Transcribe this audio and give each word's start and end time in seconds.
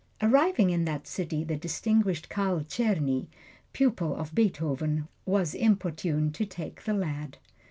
Arriving 0.19 0.71
in 0.71 0.83
that 0.85 1.05
city 1.05 1.43
the 1.43 1.55
distinguished 1.55 2.27
Carl 2.27 2.61
Czerny, 2.61 3.27
pupil 3.71 4.15
of 4.15 4.33
Beethoven, 4.33 5.07
was 5.27 5.53
importuned 5.53 6.33
to 6.33 6.43
take 6.47 6.85
the 6.85 6.93
lad. 6.95 7.37